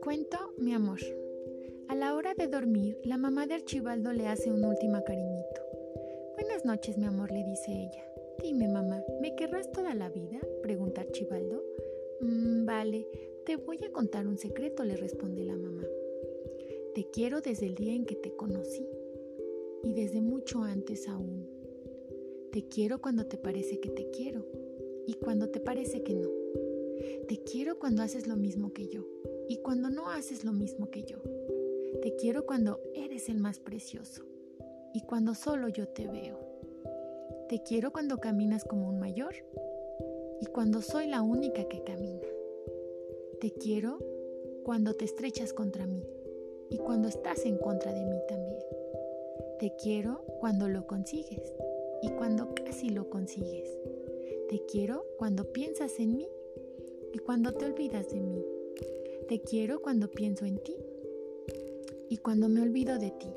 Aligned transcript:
Cuento 0.00 0.38
mi 0.58 0.72
amor. 0.72 1.00
A 1.88 1.96
la 1.96 2.14
hora 2.14 2.34
de 2.34 2.46
dormir, 2.46 3.00
la 3.02 3.16
mamá 3.16 3.48
de 3.48 3.54
Archibaldo 3.54 4.12
le 4.12 4.28
hace 4.28 4.52
un 4.52 4.64
último 4.64 5.02
cariñito. 5.02 5.60
Buenas 6.34 6.64
noches, 6.64 6.96
mi 6.98 7.06
amor, 7.06 7.32
le 7.32 7.42
dice 7.42 7.72
ella. 7.72 8.04
Dime, 8.40 8.68
mamá, 8.68 9.02
¿me 9.20 9.34
querrás 9.34 9.72
toda 9.72 9.92
la 9.94 10.08
vida? 10.08 10.38
pregunta 10.62 11.00
Archibaldo. 11.00 11.64
Mm, 12.20 12.64
vale, 12.64 13.08
te 13.44 13.56
voy 13.56 13.78
a 13.84 13.90
contar 13.90 14.28
un 14.28 14.38
secreto, 14.38 14.84
le 14.84 14.96
responde 14.96 15.42
la 15.42 15.56
mamá. 15.56 15.84
Te 16.94 17.10
quiero 17.10 17.40
desde 17.40 17.66
el 17.66 17.74
día 17.74 17.94
en 17.94 18.06
que 18.06 18.14
te 18.14 18.36
conocí 18.36 18.86
y 19.82 19.94
desde 19.94 20.20
mucho 20.20 20.62
antes 20.62 21.08
aún. 21.08 21.57
Te 22.52 22.66
quiero 22.66 23.02
cuando 23.02 23.26
te 23.26 23.36
parece 23.36 23.78
que 23.78 23.90
te 23.90 24.08
quiero 24.10 24.46
y 25.06 25.14
cuando 25.14 25.50
te 25.50 25.60
parece 25.60 26.02
que 26.02 26.14
no. 26.14 26.30
Te 27.28 27.42
quiero 27.42 27.78
cuando 27.78 28.02
haces 28.02 28.26
lo 28.26 28.36
mismo 28.36 28.72
que 28.72 28.88
yo 28.88 29.06
y 29.48 29.58
cuando 29.58 29.90
no 29.90 30.08
haces 30.08 30.44
lo 30.44 30.52
mismo 30.54 30.90
que 30.90 31.02
yo. 31.02 31.18
Te 32.00 32.16
quiero 32.16 32.46
cuando 32.46 32.80
eres 32.94 33.28
el 33.28 33.38
más 33.38 33.60
precioso 33.60 34.24
y 34.94 35.02
cuando 35.02 35.34
solo 35.34 35.68
yo 35.68 35.88
te 35.88 36.08
veo. 36.08 36.38
Te 37.50 37.62
quiero 37.62 37.92
cuando 37.92 38.16
caminas 38.16 38.64
como 38.64 38.88
un 38.88 38.98
mayor 38.98 39.34
y 40.40 40.46
cuando 40.46 40.80
soy 40.80 41.06
la 41.06 41.20
única 41.20 41.68
que 41.68 41.84
camina. 41.84 42.26
Te 43.40 43.52
quiero 43.52 43.98
cuando 44.64 44.94
te 44.94 45.04
estrechas 45.04 45.52
contra 45.52 45.86
mí 45.86 46.02
y 46.70 46.78
cuando 46.78 47.08
estás 47.08 47.44
en 47.44 47.58
contra 47.58 47.92
de 47.92 48.06
mí 48.06 48.18
también. 48.26 48.62
Te 49.58 49.74
quiero 49.76 50.24
cuando 50.40 50.68
lo 50.68 50.86
consigues 50.86 51.54
y 52.02 52.10
cuando 52.10 52.54
casi 52.54 52.90
lo 52.90 53.08
consigues. 53.10 53.68
Te 54.48 54.64
quiero 54.66 55.04
cuando 55.18 55.52
piensas 55.52 55.98
en 55.98 56.16
mí 56.16 56.28
y 57.12 57.18
cuando 57.18 57.52
te 57.52 57.66
olvidas 57.66 58.10
de 58.10 58.20
mí. 58.20 58.44
Te 59.28 59.40
quiero 59.42 59.82
cuando 59.82 60.10
pienso 60.10 60.46
en 60.46 60.58
ti 60.58 60.76
y 62.08 62.18
cuando 62.18 62.48
me 62.48 62.62
olvido 62.62 62.98
de 62.98 63.10
ti. 63.10 63.28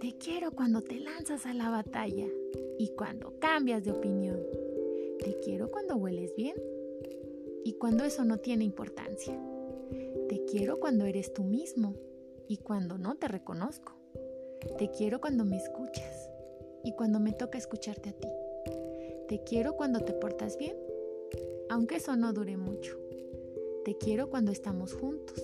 Te 0.00 0.16
quiero 0.16 0.52
cuando 0.52 0.82
te 0.82 0.98
lanzas 1.00 1.46
a 1.46 1.54
la 1.54 1.70
batalla 1.70 2.26
y 2.78 2.88
cuando 2.90 3.38
cambias 3.38 3.84
de 3.84 3.92
opinión. 3.92 4.40
Te 5.18 5.38
quiero 5.40 5.70
cuando 5.70 5.96
hueles 5.96 6.34
bien 6.34 6.56
y 7.64 7.74
cuando 7.74 8.04
eso 8.04 8.24
no 8.24 8.38
tiene 8.38 8.64
importancia. 8.64 9.38
Te 10.28 10.44
quiero 10.44 10.80
cuando 10.80 11.04
eres 11.04 11.32
tú 11.32 11.44
mismo 11.44 11.94
y 12.48 12.58
cuando 12.58 12.98
no 12.98 13.16
te 13.16 13.28
reconozco. 13.28 13.92
Te 14.78 14.90
quiero 14.90 15.20
cuando 15.20 15.44
me 15.44 15.56
escuchas 15.56 16.25
y 16.86 16.92
cuando 16.92 17.18
me 17.18 17.32
toca 17.32 17.58
escucharte 17.58 18.10
a 18.10 18.12
ti. 18.12 18.28
Te 19.26 19.42
quiero 19.42 19.74
cuando 19.74 19.98
te 20.00 20.12
portas 20.12 20.56
bien, 20.56 20.76
aunque 21.68 21.96
eso 21.96 22.14
no 22.14 22.32
dure 22.32 22.56
mucho. 22.56 22.96
Te 23.84 23.96
quiero 23.98 24.30
cuando 24.30 24.52
estamos 24.52 24.94
juntos 24.94 25.42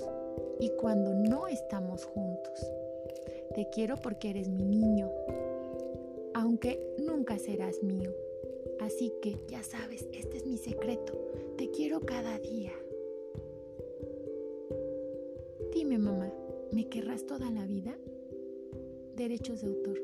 y 0.60 0.70
cuando 0.70 1.12
no 1.14 1.48
estamos 1.48 2.04
juntos. 2.04 2.70
Te 3.56 3.68
quiero 3.70 3.96
porque 3.96 4.30
eres 4.30 4.48
mi 4.48 4.64
niño, 4.64 5.10
aunque 6.32 6.94
nunca 6.98 7.36
serás 7.40 7.82
mío. 7.82 8.14
Así 8.80 9.12
que 9.20 9.36
ya 9.48 9.64
sabes, 9.64 10.06
este 10.12 10.36
es 10.36 10.46
mi 10.46 10.58
secreto. 10.58 11.12
Te 11.58 11.72
quiero 11.72 12.02
cada 12.02 12.38
día. 12.38 12.72
Dime 15.74 15.98
mamá, 15.98 16.32
¿me 16.70 16.88
querrás 16.88 17.26
toda 17.26 17.50
la 17.50 17.66
vida? 17.66 17.98
Derechos 19.16 19.60
de 19.62 19.66
autor. 19.66 20.00